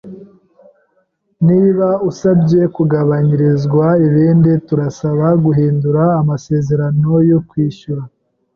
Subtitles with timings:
[1.47, 8.03] Niba usabye kugabanyirizwa ibindi, turasaba guhindura amasezerano yo kwishyura.